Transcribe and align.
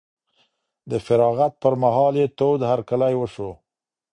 د 0.89 0.91
فراغت 1.05 1.53
پر 1.61 1.73
مهال 1.83 2.13
یې 2.21 2.27
تود 2.37 2.59
هرکلی 2.71 3.13
وشو. 3.17 3.49